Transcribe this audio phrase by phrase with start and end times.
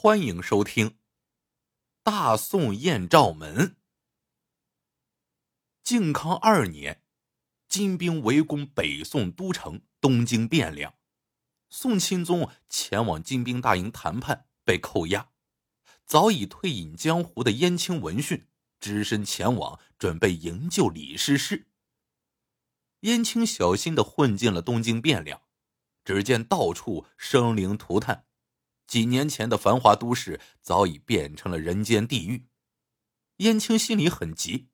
[0.00, 0.90] 欢迎收听
[2.04, 3.56] 《大宋艳照门》。
[5.82, 7.02] 靖康二年，
[7.68, 10.94] 金兵围攻北宋都城东京汴梁，
[11.68, 15.30] 宋钦宗前往金兵大营谈判，被扣押。
[16.06, 18.46] 早已退隐江湖的燕青闻讯，
[18.78, 21.66] 只身前往，准备营救李师师。
[23.00, 25.42] 燕青小心的混进了东京汴梁，
[26.04, 28.26] 只见到处生灵涂炭。
[28.88, 32.48] 几年前的繁华都市早已变成了人间地狱，
[33.36, 34.70] 燕青心里很急，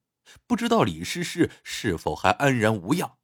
[0.46, 3.18] 不知道李师师是否还安然无恙。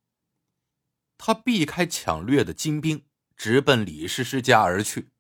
[1.17, 5.13] 他避开抢掠的金兵，直奔李师师家而去。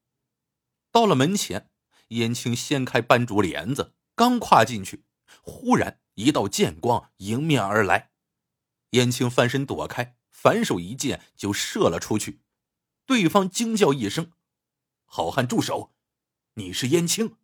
[0.90, 1.70] 到了门前，
[2.08, 5.04] 燕青掀开斑竹帘子，刚跨进去，
[5.40, 8.10] 忽然一道剑光迎面而来，
[8.90, 12.40] 燕青翻身躲开，反手一剑就射了出去，
[13.06, 14.32] 对方惊叫一声。
[15.12, 15.92] 好汉住手！
[16.54, 17.36] 你是燕青。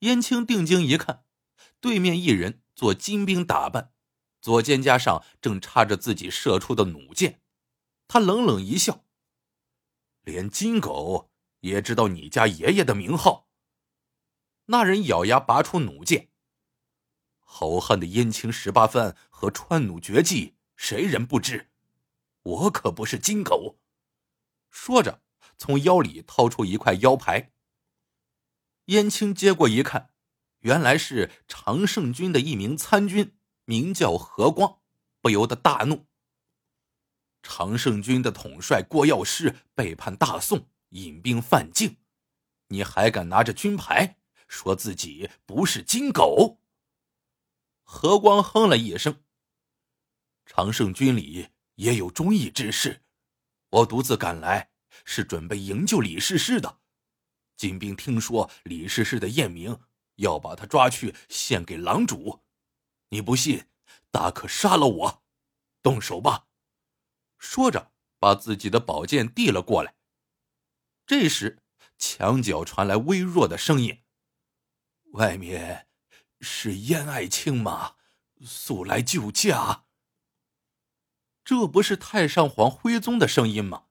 [0.00, 1.24] 燕青定睛一看，
[1.80, 3.92] 对面一人做金兵打扮，
[4.40, 7.40] 左肩胛上正插着自己射出的弩箭。
[8.08, 9.04] 他冷冷一笑
[10.22, 13.48] ：“连金狗也知道你家爷爷的名号。”
[14.66, 16.30] 那人咬牙拔出弩箭。
[17.38, 21.70] 好汉的燕青十八番和穿弩绝技，谁人不知？
[22.42, 23.78] 我可不是金狗。
[24.68, 25.21] 说着。
[25.62, 27.52] 从腰里掏出一块腰牌，
[28.86, 30.10] 燕青接过一看，
[30.58, 34.80] 原来是常胜军的一名参军，名叫何光，
[35.20, 36.08] 不由得大怒。
[37.44, 41.98] 常胜军的统帅郭药师背叛大宋，引兵犯境，
[42.66, 46.60] 你还敢拿着军牌说自己不是金狗？
[47.84, 49.22] 何光哼了一声
[50.44, 53.04] ：“常胜军里也有忠义之士，
[53.70, 54.70] 我独自赶来。”
[55.04, 56.80] 是准备营救李师师的，
[57.56, 59.80] 金兵听说李师师的艳名，
[60.16, 62.42] 要把他抓去献给狼主。
[63.08, 63.66] 你不信，
[64.10, 65.22] 大可杀了我，
[65.82, 66.46] 动手吧。
[67.38, 69.96] 说着，把自己的宝剑递了过来。
[71.04, 71.62] 这时，
[71.98, 74.02] 墙角传来微弱的声音
[75.14, 75.88] ：“外面
[76.40, 77.96] 是燕爱卿吗？
[78.44, 79.84] 速来救驾。”
[81.44, 83.86] 这不是太上皇徽宗的声音吗？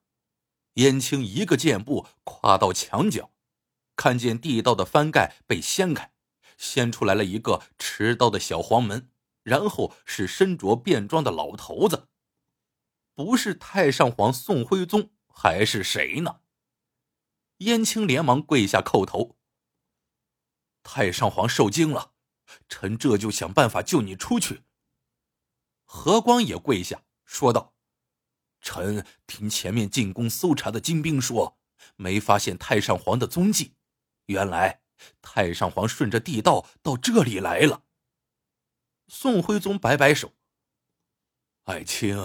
[0.74, 3.32] 燕青一个箭步跨到墙角，
[3.96, 6.12] 看见地道的翻盖被掀开，
[6.56, 9.10] 掀出来了一个持刀的小黄门，
[9.42, 12.08] 然后是身着便装的老头子，
[13.14, 16.40] 不是太上皇宋徽宗还是谁呢？
[17.58, 19.36] 燕青连忙跪下叩头
[20.82, 22.12] ：“太上皇受惊了，
[22.68, 24.62] 臣这就想办法救你出去。”
[25.84, 27.71] 何光也跪下说道。
[28.62, 31.58] 臣听前面进宫搜查的金兵说，
[31.96, 33.74] 没发现太上皇的踪迹。
[34.26, 34.80] 原来
[35.20, 37.82] 太上皇顺着地道到这里来了。
[39.08, 40.32] 宋徽宗摆摆手
[41.64, 42.16] ：“爱卿，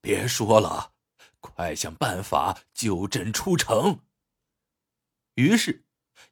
[0.00, 0.92] 别说了，
[1.40, 4.00] 快想办法救朕出城。”
[5.34, 5.84] 于是，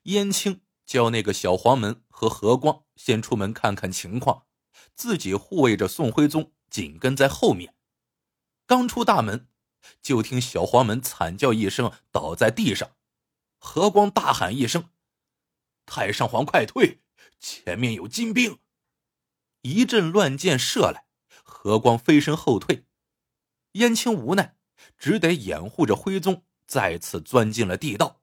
[0.03, 4.47] 燕青叫那个小黄门和何光先出门看看情况，
[4.95, 7.75] 自己护卫着宋徽宗，紧跟在后面。
[8.71, 9.49] 刚出大门，
[10.01, 12.93] 就听小黄门惨叫一声，倒在地上。
[13.59, 14.91] 何光大喊一声
[15.85, 17.03] ：“太上皇，快退！
[17.41, 18.61] 前面有金兵！”
[19.63, 21.07] 一阵乱箭射来，
[21.43, 22.87] 何光飞身后退。
[23.73, 24.57] 燕青无奈，
[24.97, 28.23] 只得掩护着徽宗，再次钻进了地道。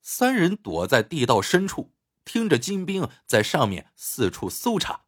[0.00, 1.92] 三人躲在地道深处，
[2.24, 5.06] 听着金兵在上面四处搜查。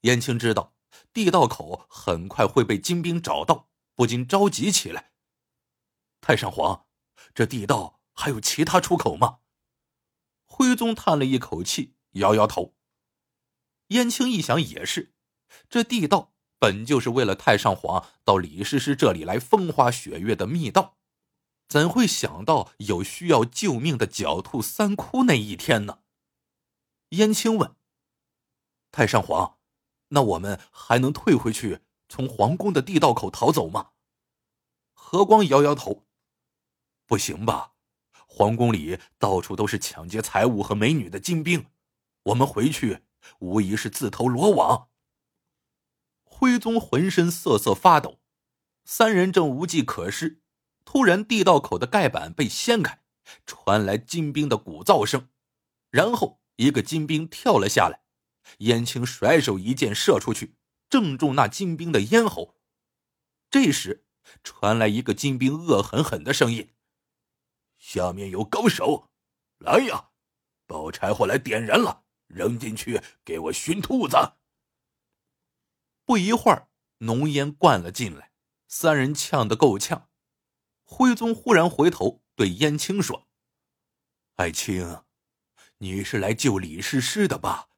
[0.00, 0.75] 燕青知道。
[1.12, 5.12] 地道口很快会被金兵找到，不禁着急起来。
[6.20, 6.86] 太上皇，
[7.34, 9.38] 这地道还有其他出口吗？
[10.44, 12.74] 徽宗叹了一口气，摇摇头。
[13.88, 15.14] 燕青一想也是，
[15.68, 20.96] 这地道本就是为了太上皇到李师师这里来风花雪月的密道，
[21.68, 26.00] 怎会想到有需要救命的狡兔三窟那一天呢？
[27.10, 27.76] 燕青问
[28.90, 29.55] ：“太上皇。”
[30.08, 33.90] 那我们还能退回去，从皇宫的地道口逃走吗？
[34.92, 36.06] 和光摇摇头，
[37.06, 37.72] 不行吧？
[38.26, 41.66] 皇宫里到处都是抢劫财物和美女的金兵，
[42.24, 43.02] 我们回去
[43.38, 44.88] 无疑是自投罗网。
[46.22, 48.20] 徽宗浑身瑟瑟发抖，
[48.84, 50.42] 三人正无计可施，
[50.84, 53.02] 突然地道口的盖板被掀开，
[53.46, 55.28] 传来金兵的鼓噪声，
[55.90, 58.05] 然后一个金兵跳了下来。
[58.58, 60.56] 燕青甩手一箭射出去，
[60.88, 62.56] 正中那金兵的咽喉。
[63.50, 64.06] 这时，
[64.42, 66.74] 传来一个金兵恶狠狠的声音
[67.78, 69.10] ：“下面有高手，
[69.58, 70.10] 来呀，
[70.66, 74.16] 抱柴火来点燃了，扔进去给我熏兔子。”
[76.04, 78.32] 不一会儿，浓烟灌了进来，
[78.68, 80.08] 三人呛得够呛。
[80.82, 83.28] 徽宗忽然回头对燕青说
[84.36, 85.02] ：“爱卿，
[85.78, 87.68] 你是来救李师师的吧？”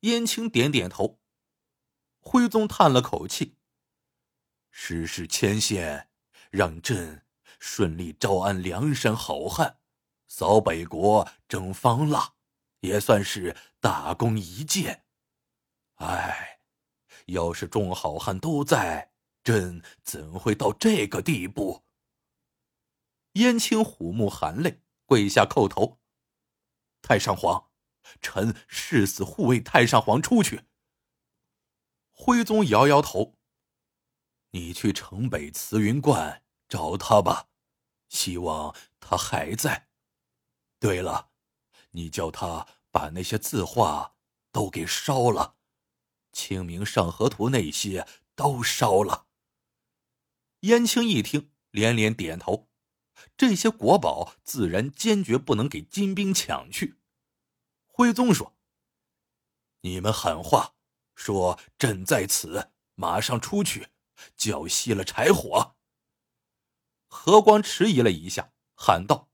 [0.00, 1.20] 燕青点点头。
[2.18, 3.56] 徽宗叹了口气
[4.70, 6.10] ：“师师牵线，
[6.50, 7.24] 让朕
[7.58, 9.78] 顺利招安梁山好汉，
[10.26, 12.34] 扫北国，征方腊，
[12.80, 15.04] 也算是大功一件。
[15.94, 16.60] 唉，
[17.26, 19.12] 要是众好汉都在，
[19.44, 21.84] 朕怎会到这个地步？”
[23.34, 26.00] 燕青虎目含泪，跪下叩头
[27.02, 27.70] ：“太上皇，
[28.20, 30.64] 臣誓死护卫太上皇出去。”
[32.12, 33.38] 徽宗摇摇头
[34.52, 37.48] ：“你去城北慈云观找他吧，
[38.08, 39.88] 希望他还在。
[40.78, 41.30] 对了，
[41.90, 44.16] 你叫他把那些字画
[44.50, 45.56] 都给烧了，
[46.38, 49.26] 《清明上河图》那些都烧了。”
[50.60, 52.70] 燕青一听，连连点头。
[53.36, 56.98] 这些国宝自然坚决不能给金兵抢去。
[57.98, 58.54] 徽宗说
[59.80, 60.74] ：“你们喊话，
[61.14, 63.88] 说朕在此，马上出去，
[64.36, 65.76] 叫熄了柴火。”
[67.08, 69.30] 和光迟疑了一下，喊道：“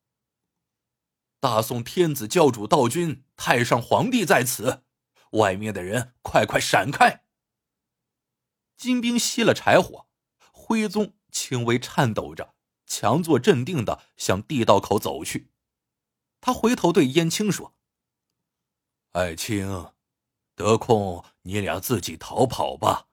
[1.40, 4.84] 大宋天子教主道君太上皇帝在此，
[5.32, 7.24] 外面的人快快闪开！”
[8.78, 10.06] 金兵熄了柴火，
[10.52, 12.54] 徽宗轻微颤抖着。
[12.86, 15.50] 强作镇定的向地道口走去，
[16.40, 17.74] 他回头对燕青说
[19.12, 19.88] ：“爱卿，
[20.54, 23.08] 得空你俩自己逃跑吧，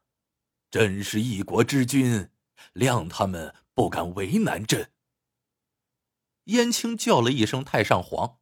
[0.72, 2.30] 朕是一国之君，
[2.74, 4.94] 谅他们不敢为难朕。”
[6.46, 8.40] 燕青叫了一声“太上皇”，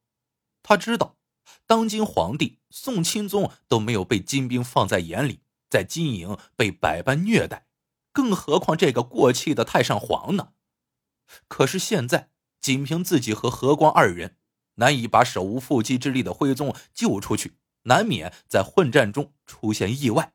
[0.61, 1.17] 他知道，
[1.65, 7.67] 当今皇帝宋钦宗都没有被金兵放在眼里，在金营被百般虐待，
[8.11, 10.53] 更何况这个过气的太上皇呢？
[11.47, 12.29] 可是现在，
[12.61, 14.36] 仅凭自己和和光二人，
[14.77, 20.33] 难以把手无缚鸡之力的徽宗救出去，难免在混战中出现意外。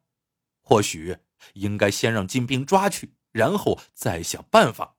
[0.60, 1.18] 或许
[1.54, 4.96] 应该先让金兵抓去，然后再想办法。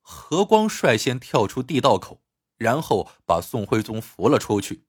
[0.00, 2.22] 和光率先跳出地道口，
[2.56, 4.86] 然后把宋徽宗扶了出去。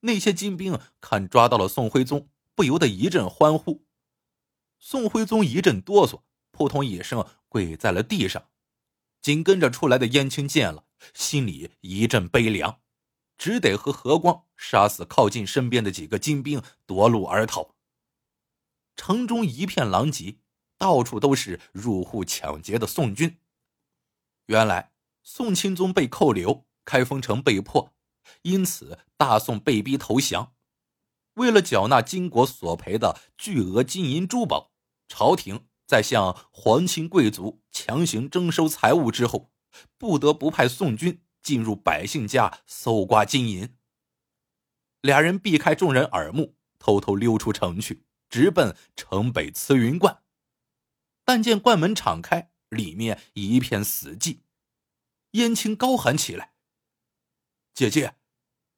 [0.00, 3.86] 那些金兵看抓到了宋徽宗，不由得一阵欢呼。
[4.78, 8.49] 宋徽宗一阵哆嗦，扑通一声跪在了地上。
[9.22, 10.84] 紧跟着出来的燕青见了，
[11.14, 12.80] 心里一阵悲凉，
[13.36, 17.74] 只得和和光杀死靠近身边的几个金兵，夺路而逃。
[18.96, 20.38] 城中一片狼藉，
[20.78, 23.38] 到处都是入户抢劫的宋军。
[24.46, 24.92] 原来
[25.22, 27.94] 宋钦宗被扣留，开封城被破，
[28.42, 30.54] 因此大宋被逼投降。
[31.34, 34.72] 为了缴纳金国索赔的巨额金银珠宝，
[35.08, 35.66] 朝廷。
[35.90, 39.50] 在向皇亲贵族强行征收财物之后，
[39.98, 43.76] 不得不派宋军进入百姓家搜刮金银。
[45.00, 50.22] 俩人避开众人耳目，偷偷溜出城去，直奔城北慈云观。
[51.24, 54.42] 但见关门敞开，里面一片死寂。
[55.32, 56.54] 燕青高喊起来
[57.74, 58.14] ：“姐姐，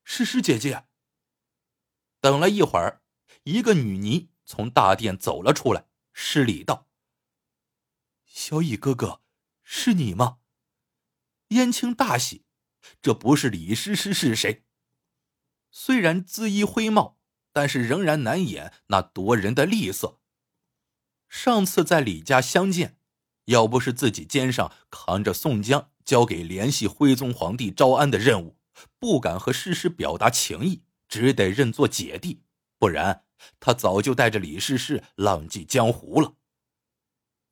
[0.03, 0.87] 诗诗姐姐！”
[2.23, 3.03] 等了一会儿，
[3.43, 6.89] 一个女尼从大殿走了出来，施礼道。
[8.35, 9.21] 小乙哥哥，
[9.63, 10.39] 是你吗？
[11.49, 12.47] 燕青大喜，
[13.03, 14.65] 这不是李师师是谁？
[15.71, 17.19] 虽然姿衣灰貌，
[17.53, 20.19] 但是仍然难掩那夺人的厉色。
[21.29, 22.97] 上次在李家相见，
[23.45, 28.57] 要不是自己肩上扛着宋江交给联系徽宗皇帝招安的任务，
[28.99, 32.43] 不敢和师师表达情谊，只得认作姐弟，
[32.79, 33.25] 不然
[33.61, 36.37] 他早就带着李师师浪迹江湖了。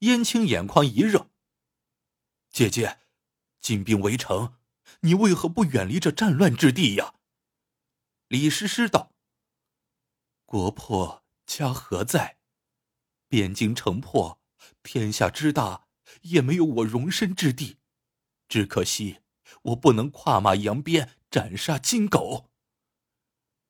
[0.00, 1.30] 燕青眼眶一热。
[2.50, 3.00] 姐姐，
[3.60, 4.54] 金兵围城，
[5.00, 7.16] 你为何不远离这战乱之地呀？
[8.28, 9.12] 李师师道
[10.46, 12.38] ：“国破家何在？
[13.28, 14.40] 汴京城破，
[14.82, 15.86] 天下之大，
[16.22, 17.76] 也没有我容身之地。
[18.48, 19.20] 只可惜
[19.62, 22.50] 我不能跨马扬鞭斩杀金狗。”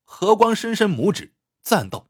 [0.04, 2.08] 何光伸伸拇指，赞道：“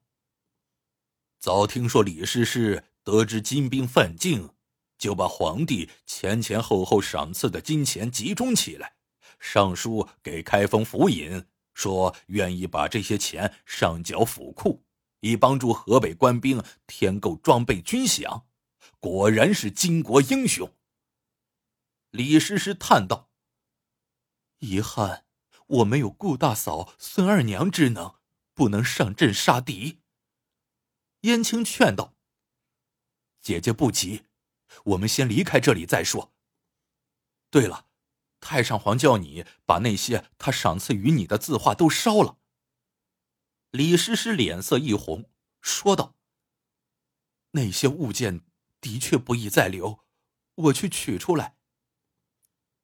[1.40, 4.50] 早听说李师师。”得知金兵犯境，
[4.98, 8.94] 就把皇帝前前后后赏赐的金钱集中起来，
[9.38, 14.84] 上书给开封府尹，说愿意把这些钱上缴府库，
[15.20, 18.42] 以帮助河北官兵添购装备军饷。
[18.98, 20.74] 果然是巾帼英雄。
[22.10, 23.30] 李师师叹道
[24.60, 25.24] ：“遗憾，
[25.66, 28.16] 我没有顾大嫂、孙二娘之能，
[28.52, 30.00] 不能上阵杀敌。
[31.22, 32.14] 燕青劝道
[33.40, 34.24] ：“姐姐不急，
[34.84, 36.32] 我们先离开这里再说。
[37.50, 37.86] 对了，
[38.40, 42.38] 太上皇叫你把那些他赏赐于你的字画都烧了。”
[43.72, 45.30] 李师师脸色一红，
[45.60, 46.16] 说道
[47.52, 48.42] ：“那些物件
[48.80, 50.00] 的确不宜再留，
[50.54, 51.56] 我去取出来。”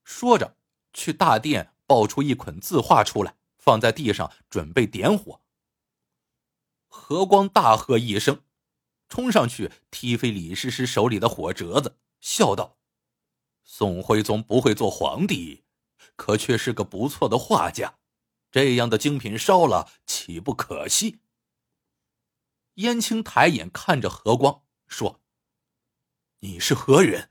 [0.05, 0.57] 说着，
[0.93, 5.43] 去大殿抱出一捆字画出来，放在地上，准备点火。
[6.87, 8.45] 何光大喝一声，
[9.09, 12.79] 冲上去踢飞李师师手里的火折子，笑道
[13.65, 15.65] ：“宋徽宗不会做皇帝，
[16.17, 17.99] 可却是个不错的画家。
[18.51, 21.21] 这样的精品烧了，岂不可惜？”
[22.75, 25.23] 燕青抬眼看着何光，说
[26.41, 27.31] ：“你是何人？”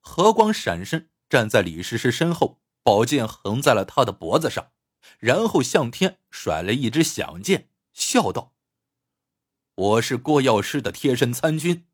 [0.00, 1.10] 何光闪身。
[1.28, 4.70] 站在李师师身后，宝剑横在了他的脖子上，
[5.18, 8.54] 然后向天甩了一支响箭，笑道
[9.76, 11.86] ：“我是郭药师的贴身参军。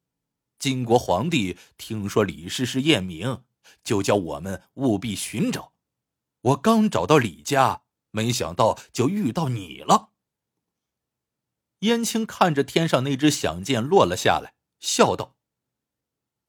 [0.56, 3.42] 金国皇帝听说李师师验明，
[3.82, 5.72] 就叫我们务必寻找。
[6.42, 10.10] 我刚找到李家，没想到就遇到你了。”
[11.80, 15.34] 燕青看着天上那只响箭落了下来，笑道：“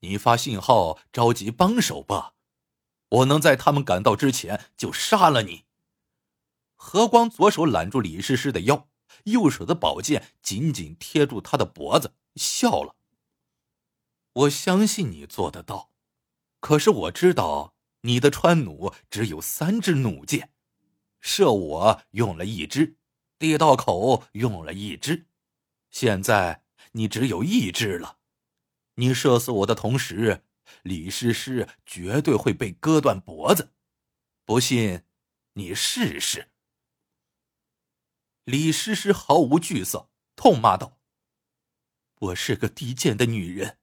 [0.02, 2.36] 你发信号召集帮手吧。”
[3.10, 5.66] 我能在他们赶到之前就杀了你。
[6.76, 8.88] 何光左手揽住李师师的腰，
[9.24, 12.96] 右手的宝剑紧紧贴住他的脖子，笑了。
[14.34, 15.92] 我相信你做得到，
[16.60, 20.52] 可是我知道你的川弩只有三支弩箭，
[21.20, 22.98] 射我用了一支，
[23.38, 25.28] 地道口用了一支，
[25.90, 26.64] 现在
[26.94, 28.18] 你只有一支了。
[28.96, 30.44] 你射死我的同时。
[30.84, 33.74] 李师师绝对会被割断脖子，
[34.46, 35.04] 不信，
[35.54, 36.53] 你试试。
[38.46, 41.00] 李师师毫无惧色，痛骂道
[42.20, 43.78] ：“我是个低贱的女人，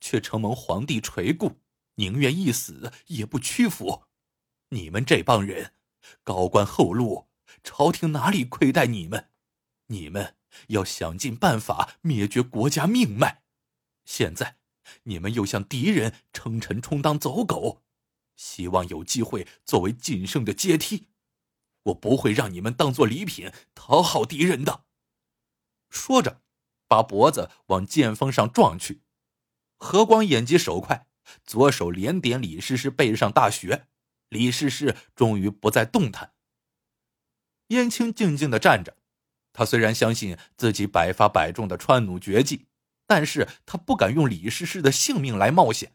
[0.00, 1.60] 却承蒙皇帝垂顾，
[1.94, 4.04] 宁愿一死也不屈服。
[4.70, 5.74] 你们这帮人，
[6.22, 7.28] 高官厚禄，
[7.62, 9.30] 朝廷哪里亏待你们？
[9.86, 10.36] 你们
[10.68, 13.42] 要想尽办法灭绝国家命脉。
[14.04, 14.56] 现在。”
[15.04, 17.82] 你们又向敌人称臣充当走狗，
[18.36, 21.06] 希望有机会作为晋升的阶梯。
[21.84, 24.84] 我不会让你们当做礼品讨好敌人的。
[25.88, 26.42] 说着，
[26.88, 29.02] 把脖子往剑锋上撞去。
[29.78, 31.06] 何光眼疾手快，
[31.44, 33.88] 左手连点李师师背上大穴。
[34.28, 36.34] 李师师终于不再动弹。
[37.68, 38.96] 燕青静静的站着，
[39.52, 42.66] 他虽然相信自己百发百中的穿弩绝技。
[43.06, 45.94] 但是他不敢用李师师的性命来冒险。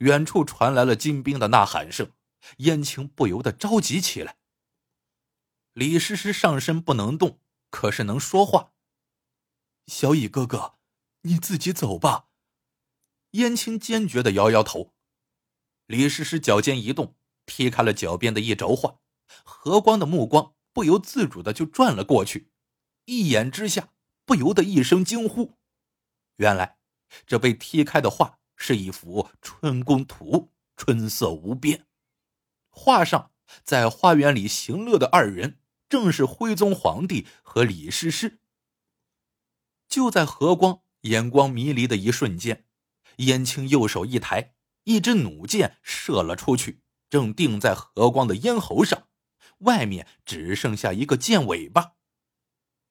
[0.00, 2.12] 远处传来了金兵的呐喊声，
[2.58, 4.36] 燕青不由得着急起来。
[5.74, 8.72] 李师师上身不能动，可是能说话。
[9.86, 10.74] 小乙哥哥，
[11.22, 12.26] 你自己走吧。
[13.30, 14.92] 燕青坚决的摇摇头。
[15.86, 19.00] 李师师脚尖一动，踢开了脚边的一轴画。
[19.44, 22.50] 何光的目光不由自主的就转了过去，
[23.06, 23.94] 一眼之下，
[24.26, 25.54] 不由得一声惊呼。
[26.36, 26.76] 原来，
[27.26, 31.86] 这被踢开的画是一幅春宫图，春色无边。
[32.68, 33.32] 画上
[33.64, 35.58] 在花园里行乐的二人，
[35.92, 38.40] 正是徽宗皇帝和李师师。
[39.90, 42.64] 就在何光眼光迷离的一瞬间，
[43.16, 46.80] 燕青右手一抬，一支弩箭射了出去，
[47.10, 49.06] 正定在何光的咽喉上，
[49.58, 51.92] 外面只剩下一个箭尾巴。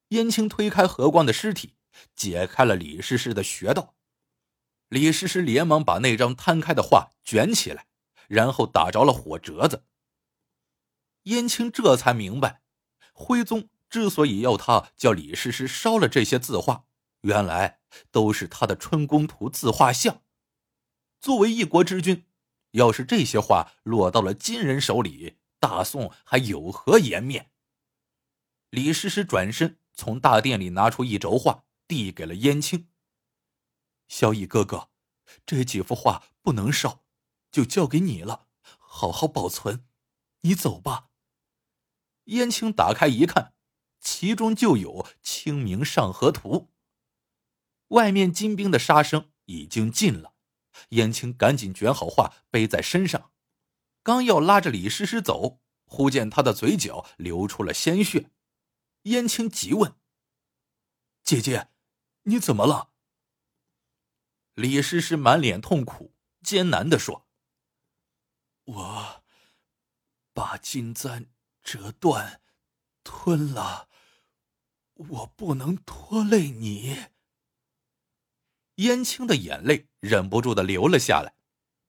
[0.10, 1.74] 燕青推开何光的尸体。
[2.16, 3.96] 解开了李师师的穴道，
[4.90, 7.88] 李师师连忙把那张摊开的画卷起来，
[8.28, 9.86] 然后打着了火折子。
[11.24, 12.61] 燕青这才明白，
[13.12, 16.86] 徽宗之所以要他叫李师师烧了这些字画，
[17.22, 17.80] 原来
[18.12, 20.22] 都是他的春宫图自画像。
[21.20, 22.26] 作为一国之君，
[22.72, 27.52] 要是这些画落到了金人手里，大宋还有何颜面？
[28.70, 31.64] 李师师转身从大殿里拿出一轴画。
[31.92, 32.88] 递给了燕青。
[34.08, 34.88] 萧逸哥哥，
[35.46, 37.04] 这几幅画不能烧，
[37.52, 39.86] 就交给你了，好好保存。
[40.44, 41.10] 你走吧。
[42.26, 43.54] 燕青打开一看，
[44.00, 46.50] 其中就有《清明上河图》。
[47.88, 50.34] 外面金兵的杀声已经近了，
[50.90, 53.32] 燕青赶紧卷好画背在身上，
[54.04, 58.32] 刚要拉着李师师走，忽见他的嘴角流出了鲜血。
[59.04, 59.96] 燕青急问
[61.24, 61.70] ：“姐姐。”
[62.26, 62.92] 你怎么了？
[64.54, 66.14] 李师师满脸痛苦，
[66.44, 67.28] 艰难的说
[68.66, 69.24] ：“我
[70.32, 71.32] 把金簪
[71.64, 72.42] 折断，
[73.04, 73.90] 吞了，
[74.96, 77.08] 我不能拖累你。
[78.76, 81.36] 燕青的眼泪忍不住的流了下来，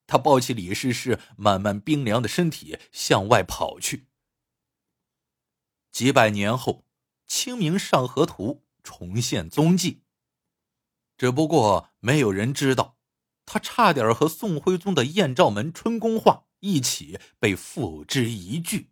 [0.07, 4.09] 他抱起李师师慢慢冰凉的身体向外跑去。
[5.91, 6.85] 几百年后，
[7.33, 10.02] 《清明上河图》重现踪迹。
[11.17, 12.99] 只不过没有人知道，
[13.47, 18.91] 他差点和宋徽宗的艳照门春宫画一起被付之一炬。